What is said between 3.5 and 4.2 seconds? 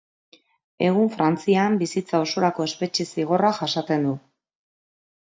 jasaten du.